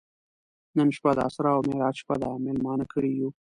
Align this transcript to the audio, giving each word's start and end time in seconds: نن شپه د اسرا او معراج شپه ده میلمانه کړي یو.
نن 0.77 0.87
شپه 0.97 1.11
د 1.17 1.19
اسرا 1.27 1.51
او 1.55 1.61
معراج 1.69 1.95
شپه 2.01 2.15
ده 2.21 2.29
میلمانه 2.45 2.85
کړي 2.93 3.11
یو. 3.19 3.29